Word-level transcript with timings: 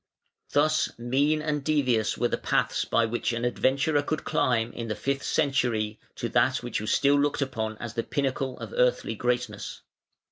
Thus 0.53 0.97
mean 0.97 1.43
and 1.43 1.63
devious 1.63 2.17
were 2.17 2.27
the 2.29 2.35
paths 2.39 2.85
by 2.85 3.05
which 3.05 3.33
an 3.33 3.45
adventurer 3.45 4.01
could 4.01 4.23
climb 4.23 4.73
in 4.73 4.87
the 4.87 4.95
fifth 4.95 5.21
century 5.21 5.99
to 6.15 6.27
that 6.29 6.63
which 6.63 6.81
was 6.81 6.91
still 6.91 7.21
looked 7.21 7.43
upon 7.43 7.77
as 7.77 7.93
the 7.93 8.01
pinnacle 8.01 8.57
of 8.57 8.73
earthly 8.73 9.13
greatness. 9.13 9.83